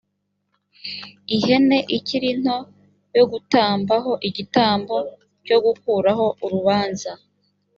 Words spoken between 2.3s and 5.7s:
nto yo gutamba ho igitambo cyo